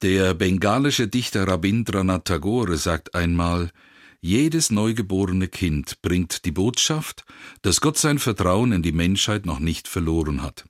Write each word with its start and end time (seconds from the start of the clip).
Der 0.00 0.32
bengalische 0.32 1.08
Dichter 1.08 1.48
Rabindranath 1.48 2.26
Tagore 2.26 2.76
sagt 2.76 3.16
einmal, 3.16 3.72
jedes 4.20 4.70
neugeborene 4.70 5.48
Kind 5.48 6.00
bringt 6.02 6.44
die 6.44 6.52
Botschaft, 6.52 7.24
dass 7.62 7.80
Gott 7.80 7.98
sein 7.98 8.20
Vertrauen 8.20 8.70
in 8.70 8.82
die 8.82 8.92
Menschheit 8.92 9.44
noch 9.44 9.58
nicht 9.58 9.88
verloren 9.88 10.40
hat. 10.40 10.66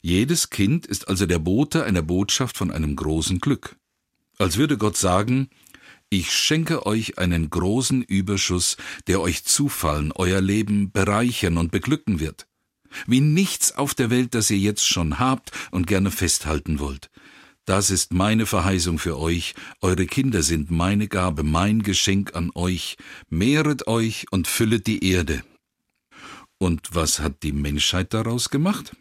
Jedes 0.00 0.48
Kind 0.50 0.86
ist 0.86 1.08
also 1.08 1.26
der 1.26 1.40
Bote 1.40 1.82
einer 1.82 2.02
Botschaft 2.02 2.56
von 2.56 2.70
einem 2.70 2.94
großen 2.94 3.40
Glück. 3.40 3.74
Als 4.38 4.58
würde 4.58 4.78
Gott 4.78 4.96
sagen, 4.96 5.48
ich 6.08 6.32
schenke 6.32 6.86
euch 6.86 7.18
einen 7.18 7.50
großen 7.50 8.00
Überschuss, 8.02 8.76
der 9.08 9.20
euch 9.20 9.44
zufallen, 9.44 10.12
euer 10.12 10.40
Leben 10.40 10.92
bereichern 10.92 11.58
und 11.58 11.72
beglücken 11.72 12.20
wird. 12.20 12.46
Wie 13.08 13.20
nichts 13.20 13.72
auf 13.72 13.94
der 13.94 14.10
Welt, 14.10 14.36
das 14.36 14.50
ihr 14.50 14.58
jetzt 14.58 14.86
schon 14.86 15.18
habt 15.18 15.50
und 15.72 15.88
gerne 15.88 16.12
festhalten 16.12 16.78
wollt. 16.78 17.10
Das 17.66 17.90
ist 17.90 18.12
meine 18.12 18.46
Verheißung 18.46 19.00
für 19.00 19.18
euch, 19.18 19.54
eure 19.80 20.06
Kinder 20.06 20.44
sind 20.44 20.70
meine 20.70 21.08
Gabe, 21.08 21.42
mein 21.42 21.82
Geschenk 21.82 22.36
an 22.36 22.52
euch, 22.54 22.96
mehret 23.28 23.88
euch 23.88 24.26
und 24.30 24.46
füllet 24.46 24.86
die 24.86 25.04
Erde. 25.04 25.42
Und 26.58 26.94
was 26.94 27.18
hat 27.18 27.42
die 27.42 27.52
Menschheit 27.52 28.14
daraus 28.14 28.50
gemacht? 28.50 28.96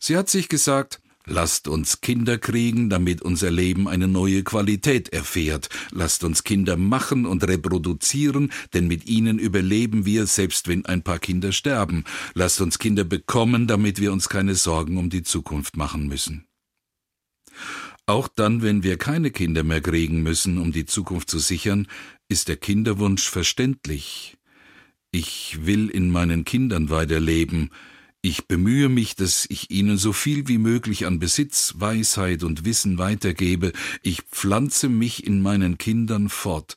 Sie 0.00 0.16
hat 0.16 0.28
sich 0.28 0.48
gesagt, 0.48 1.00
Lasst 1.28 1.66
uns 1.66 2.00
Kinder 2.00 2.38
kriegen, 2.38 2.88
damit 2.88 3.20
unser 3.20 3.50
Leben 3.50 3.88
eine 3.88 4.06
neue 4.06 4.44
Qualität 4.44 5.08
erfährt. 5.08 5.68
Lasst 5.90 6.22
uns 6.22 6.44
Kinder 6.44 6.76
machen 6.76 7.26
und 7.26 7.42
reproduzieren, 7.42 8.52
denn 8.74 8.86
mit 8.86 9.06
ihnen 9.06 9.40
überleben 9.40 10.06
wir, 10.06 10.26
selbst 10.26 10.68
wenn 10.68 10.86
ein 10.86 11.02
paar 11.02 11.18
Kinder 11.18 11.50
sterben. 11.50 12.04
Lasst 12.34 12.60
uns 12.60 12.78
Kinder 12.78 13.02
bekommen, 13.02 13.66
damit 13.66 14.00
wir 14.00 14.12
uns 14.12 14.28
keine 14.28 14.54
Sorgen 14.54 14.98
um 14.98 15.10
die 15.10 15.24
Zukunft 15.24 15.76
machen 15.76 16.06
müssen. 16.06 16.45
Auch 18.06 18.28
dann, 18.28 18.62
wenn 18.62 18.82
wir 18.82 18.98
keine 18.98 19.30
Kinder 19.30 19.64
mehr 19.64 19.80
kriegen 19.80 20.22
müssen, 20.22 20.58
um 20.58 20.70
die 20.70 20.86
Zukunft 20.86 21.28
zu 21.28 21.40
sichern, 21.40 21.88
ist 22.28 22.48
der 22.48 22.56
Kinderwunsch 22.56 23.28
verständlich. 23.28 24.36
Ich 25.10 25.66
will 25.66 25.88
in 25.88 26.10
meinen 26.10 26.44
Kindern 26.44 26.88
weiterleben, 26.88 27.70
ich 28.22 28.48
bemühe 28.48 28.88
mich, 28.88 29.14
dass 29.14 29.46
ich 29.50 29.70
ihnen 29.70 29.98
so 29.98 30.12
viel 30.12 30.48
wie 30.48 30.58
möglich 30.58 31.06
an 31.06 31.20
Besitz, 31.20 31.74
Weisheit 31.76 32.42
und 32.42 32.64
Wissen 32.64 32.98
weitergebe. 32.98 33.72
Ich 34.02 34.22
pflanze 34.22 34.88
mich 34.88 35.24
in 35.24 35.42
meinen 35.42 35.78
Kindern 35.78 36.28
fort. 36.28 36.76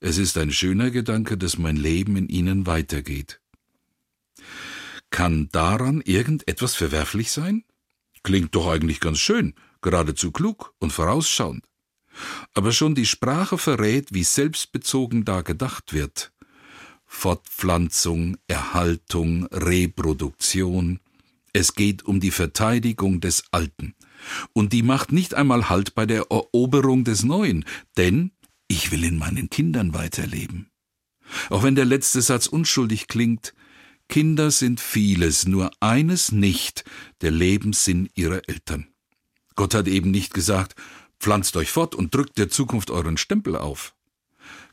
Es 0.00 0.18
ist 0.18 0.36
ein 0.36 0.52
schöner 0.52 0.90
Gedanke, 0.90 1.38
dass 1.38 1.56
mein 1.56 1.76
Leben 1.76 2.16
in 2.16 2.28
ihnen 2.28 2.66
weitergeht. 2.66 3.40
Kann 5.08 5.48
daran 5.52 6.02
irgendetwas 6.02 6.74
verwerflich 6.74 7.30
sein? 7.30 7.64
Klingt 8.22 8.54
doch 8.54 8.68
eigentlich 8.68 9.00
ganz 9.00 9.18
schön, 9.18 9.54
geradezu 9.80 10.30
klug 10.30 10.74
und 10.78 10.92
vorausschauend. 10.92 11.64
Aber 12.54 12.72
schon 12.72 12.94
die 12.94 13.06
Sprache 13.06 13.56
verrät, 13.56 14.12
wie 14.12 14.24
selbstbezogen 14.24 15.24
da 15.24 15.42
gedacht 15.42 15.92
wird. 15.92 16.32
Fortpflanzung, 17.06 18.36
Erhaltung, 18.46 19.46
Reproduktion. 19.46 21.00
Es 21.52 21.74
geht 21.74 22.04
um 22.04 22.20
die 22.20 22.30
Verteidigung 22.30 23.20
des 23.20 23.44
Alten. 23.50 23.94
Und 24.52 24.72
die 24.72 24.82
macht 24.82 25.12
nicht 25.12 25.34
einmal 25.34 25.68
Halt 25.68 25.94
bei 25.94 26.06
der 26.06 26.26
Eroberung 26.30 27.04
des 27.04 27.24
Neuen, 27.24 27.64
denn 27.96 28.32
ich 28.68 28.92
will 28.92 29.02
in 29.04 29.18
meinen 29.18 29.50
Kindern 29.50 29.94
weiterleben. 29.94 30.70
Auch 31.48 31.62
wenn 31.62 31.74
der 31.74 31.84
letzte 31.84 32.22
Satz 32.22 32.46
unschuldig 32.46 33.08
klingt, 33.08 33.54
Kinder 34.10 34.50
sind 34.50 34.80
vieles, 34.80 35.46
nur 35.46 35.70
eines 35.78 36.32
nicht, 36.32 36.84
der 37.20 37.30
Lebenssinn 37.30 38.08
ihrer 38.16 38.48
Eltern. 38.48 38.88
Gott 39.54 39.72
hat 39.72 39.86
eben 39.86 40.10
nicht 40.10 40.34
gesagt, 40.34 40.74
pflanzt 41.20 41.56
euch 41.56 41.70
fort 41.70 41.94
und 41.94 42.12
drückt 42.12 42.36
der 42.36 42.48
Zukunft 42.48 42.90
euren 42.90 43.18
Stempel 43.18 43.54
auf. 43.54 43.94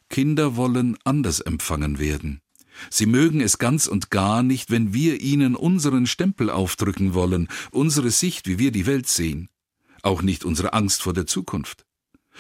Kinder 0.10 0.56
wollen 0.56 0.98
anders 1.04 1.40
empfangen 1.40 2.00
werden. 2.00 2.42
Sie 2.90 3.06
mögen 3.06 3.40
es 3.40 3.60
ganz 3.60 3.86
und 3.86 4.10
gar 4.10 4.42
nicht, 4.42 4.72
wenn 4.72 4.92
wir 4.96 5.22
ihnen 5.22 5.56
unseren 5.56 6.08
Stempel 6.08 6.50
aufdrücken 6.50 7.14
wollen, 7.14 7.48
unsere 7.70 8.10
Sicht, 8.10 8.48
wie 8.48 8.58
wir 8.58 8.72
die 8.72 8.88
Welt 8.88 9.08
sehen, 9.08 9.50
auch 10.02 10.24
nicht 10.24 10.46
unsere 10.46 10.74
Angst 10.74 11.04
vor 11.04 11.14
der 11.14 11.28
Zukunft. 11.28 11.86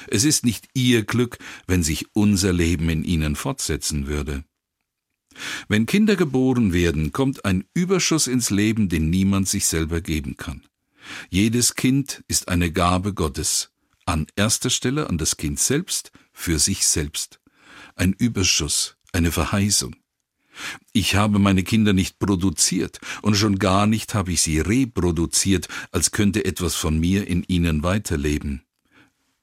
Es 0.07 0.23
ist 0.23 0.43
nicht 0.43 0.67
ihr 0.73 1.03
Glück, 1.03 1.37
wenn 1.67 1.83
sich 1.83 2.07
unser 2.13 2.53
Leben 2.53 2.89
in 2.89 3.03
ihnen 3.03 3.35
fortsetzen 3.35 4.07
würde. 4.07 4.43
Wenn 5.67 5.85
Kinder 5.85 6.15
geboren 6.15 6.73
werden, 6.73 7.11
kommt 7.11 7.45
ein 7.45 7.65
Überschuss 7.73 8.27
ins 8.27 8.49
Leben, 8.49 8.89
den 8.89 9.09
niemand 9.09 9.47
sich 9.47 9.65
selber 9.67 10.01
geben 10.01 10.37
kann. 10.37 10.63
Jedes 11.29 11.75
Kind 11.75 12.23
ist 12.27 12.49
eine 12.49 12.71
Gabe 12.71 13.13
Gottes, 13.13 13.71
an 14.05 14.27
erster 14.35 14.69
Stelle 14.69 15.09
an 15.09 15.17
das 15.17 15.37
Kind 15.37 15.59
selbst, 15.59 16.11
für 16.33 16.59
sich 16.59 16.85
selbst 16.85 17.39
ein 17.97 18.13
Überschuss, 18.13 18.95
eine 19.11 19.31
Verheißung. 19.31 19.95
Ich 20.91 21.15
habe 21.15 21.37
meine 21.39 21.63
Kinder 21.63 21.93
nicht 21.93 22.17
produziert, 22.19 22.99
und 23.21 23.35
schon 23.35 23.59
gar 23.59 23.85
nicht 23.85 24.15
habe 24.15 24.31
ich 24.31 24.41
sie 24.41 24.59
reproduziert, 24.59 25.67
als 25.91 26.11
könnte 26.11 26.45
etwas 26.45 26.75
von 26.75 26.99
mir 26.99 27.27
in 27.27 27.43
ihnen 27.43 27.83
weiterleben. 27.83 28.63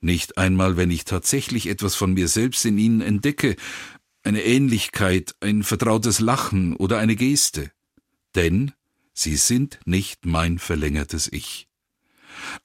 Nicht 0.01 0.39
einmal, 0.39 0.77
wenn 0.77 0.91
ich 0.91 1.05
tatsächlich 1.05 1.69
etwas 1.69 1.95
von 1.95 2.15
mir 2.15 2.29
selbst 2.29 2.65
in 2.65 2.79
ihnen 2.79 3.01
entdecke, 3.01 3.57
eine 4.25 4.43
Ähnlichkeit, 4.43 5.35
ein 5.41 5.63
vertrautes 5.63 6.21
Lachen 6.21 6.75
oder 6.77 6.99
eine 6.99 7.17
Geste. 7.17 7.71
Denn 8.35 8.73
sie 9.13 9.37
sind 9.37 9.79
nicht 9.85 10.27
mein 10.27 10.59
verlängertes 10.59 11.31
Ich. 11.33 11.69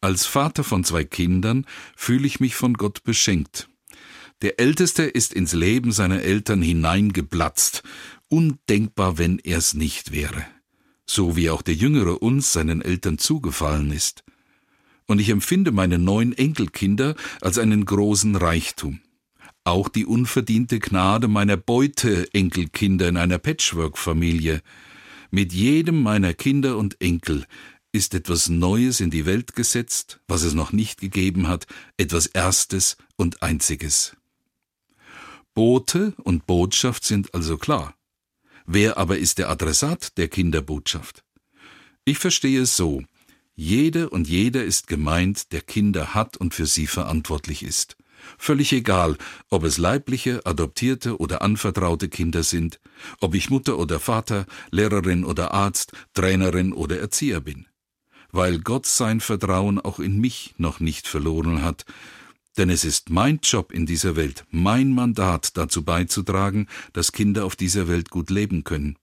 Als 0.01 0.25
Vater 0.25 0.63
von 0.63 0.83
zwei 0.83 1.03
Kindern 1.03 1.65
fühle 1.95 2.25
ich 2.25 2.39
mich 2.39 2.55
von 2.55 2.73
Gott 2.73 3.03
beschenkt, 3.03 3.69
der 4.41 4.57
Älteste 4.57 5.03
ist 5.03 5.33
ins 5.33 5.51
Leben 5.51 5.91
seiner 5.91 6.21
Eltern 6.21 6.61
hineingeplatzt, 6.61 7.83
undenkbar, 8.29 9.17
wenn 9.17 9.37
er's 9.37 9.73
nicht 9.73 10.13
wäre, 10.13 10.45
so 11.05 11.35
wie 11.35 11.49
auch 11.49 11.61
der 11.61 11.73
Jüngere 11.73 12.21
uns 12.21 12.53
seinen 12.53 12.81
Eltern 12.81 13.17
zugefallen 13.17 13.91
ist. 13.91 14.23
Und 15.07 15.19
ich 15.19 15.27
empfinde 15.27 15.73
meine 15.73 15.99
neun 15.99 16.31
Enkelkinder 16.31 17.15
als 17.41 17.57
einen 17.57 17.83
großen 17.83 18.37
Reichtum. 18.37 19.01
Auch 19.69 19.87
die 19.87 20.07
unverdiente 20.07 20.79
Gnade 20.79 21.27
meiner 21.27 21.55
Beute-Enkelkinder 21.55 23.07
in 23.07 23.17
einer 23.17 23.37
Patchwork-Familie. 23.37 24.63
Mit 25.29 25.53
jedem 25.53 26.01
meiner 26.01 26.33
Kinder 26.33 26.75
und 26.75 26.99
Enkel 26.99 27.45
ist 27.91 28.15
etwas 28.15 28.49
Neues 28.49 28.99
in 28.99 29.11
die 29.11 29.27
Welt 29.27 29.53
gesetzt, 29.53 30.21
was 30.27 30.41
es 30.41 30.55
noch 30.55 30.71
nicht 30.71 30.99
gegeben 30.99 31.47
hat, 31.47 31.67
etwas 31.97 32.25
Erstes 32.25 32.97
und 33.15 33.43
Einziges. 33.43 34.17
Bote 35.53 36.15
und 36.17 36.47
Botschaft 36.47 37.03
sind 37.03 37.35
also 37.35 37.59
klar. 37.59 37.93
Wer 38.65 38.97
aber 38.97 39.19
ist 39.19 39.37
der 39.37 39.51
Adressat 39.51 40.17
der 40.17 40.29
Kinderbotschaft? 40.29 41.23
Ich 42.05 42.17
verstehe 42.17 42.61
es 42.61 42.75
so, 42.75 43.03
jede 43.53 44.09
und 44.09 44.27
jeder 44.27 44.63
ist 44.63 44.87
gemeint, 44.87 45.51
der 45.51 45.61
Kinder 45.61 46.15
hat 46.15 46.37
und 46.37 46.55
für 46.55 46.65
sie 46.65 46.87
verantwortlich 46.87 47.61
ist. 47.61 47.98
Völlig 48.37 48.73
egal, 48.73 49.17
ob 49.49 49.63
es 49.63 49.77
leibliche, 49.77 50.45
adoptierte 50.45 51.17
oder 51.17 51.41
anvertraute 51.41 52.09
Kinder 52.09 52.43
sind, 52.43 52.79
ob 53.19 53.35
ich 53.35 53.49
Mutter 53.49 53.77
oder 53.77 53.99
Vater, 53.99 54.45
Lehrerin 54.71 55.25
oder 55.25 55.53
Arzt, 55.53 55.93
Trainerin 56.13 56.73
oder 56.73 56.99
Erzieher 56.99 57.41
bin. 57.41 57.65
Weil 58.31 58.59
Gott 58.59 58.85
sein 58.85 59.21
Vertrauen 59.21 59.79
auch 59.79 59.99
in 59.99 60.19
mich 60.19 60.53
noch 60.57 60.79
nicht 60.79 61.07
verloren 61.07 61.63
hat, 61.63 61.85
denn 62.57 62.69
es 62.69 62.83
ist 62.83 63.09
mein 63.09 63.39
Job 63.41 63.71
in 63.71 63.85
dieser 63.85 64.15
Welt, 64.15 64.45
mein 64.51 64.91
Mandat 64.91 65.55
dazu 65.57 65.83
beizutragen, 65.83 66.67
dass 66.93 67.11
Kinder 67.11 67.45
auf 67.45 67.55
dieser 67.55 67.87
Welt 67.87 68.09
gut 68.09 68.29
leben 68.29 68.63
können. 68.63 68.97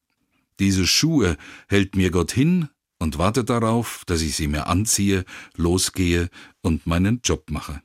Diese 0.58 0.86
Schuhe 0.86 1.36
hält 1.68 1.96
mir 1.96 2.10
Gott 2.10 2.32
hin 2.32 2.68
und 2.98 3.18
wartet 3.18 3.50
darauf, 3.50 4.02
dass 4.06 4.22
ich 4.22 4.36
sie 4.36 4.48
mir 4.48 4.66
anziehe, 4.66 5.24
losgehe 5.54 6.30
und 6.62 6.86
meinen 6.86 7.20
Job 7.22 7.50
mache. 7.50 7.82